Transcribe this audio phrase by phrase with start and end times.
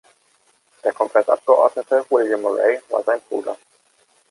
[0.83, 3.55] Der Kongressabgeordnete William Murray war sein Bruder.